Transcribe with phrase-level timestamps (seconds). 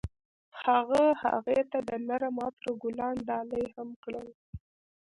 [0.63, 4.27] هغه هغې ته د نرم عطر ګلان ډالۍ هم کړل.